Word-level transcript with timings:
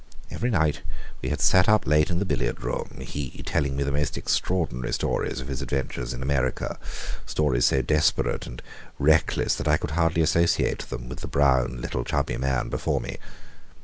Every 0.31 0.49
night 0.49 0.81
we 1.21 1.29
had 1.29 1.39
sat 1.41 1.69
up 1.69 1.85
late 1.85 2.09
in 2.09 2.17
the 2.17 2.25
billiard 2.25 2.63
room, 2.63 2.97
he 3.01 3.43
telling 3.45 3.75
me 3.75 3.83
the 3.83 3.91
most 3.91 4.17
extraordinary 4.17 4.93
stories 4.93 5.39
of 5.39 5.47
his 5.47 5.61
adventures 5.61 6.11
in 6.11 6.23
America 6.23 6.79
stories 7.27 7.65
so 7.67 7.83
desperate 7.83 8.47
and 8.47 8.63
reckless, 8.97 9.53
that 9.53 9.67
I 9.67 9.77
could 9.77 9.91
hardly 9.91 10.23
associate 10.23 10.79
them 10.89 11.07
with 11.07 11.19
the 11.19 11.27
brown 11.27 11.81
little, 11.81 12.03
chubby 12.03 12.37
man 12.37 12.69
before 12.69 12.99
me. 12.99 13.17